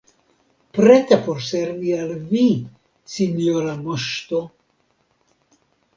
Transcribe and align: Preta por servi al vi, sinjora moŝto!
Preta 0.77 1.17
por 1.27 1.43
servi 1.49 1.93
al 1.97 2.15
vi, 2.31 2.45
sinjora 3.17 3.77
moŝto! 3.85 4.45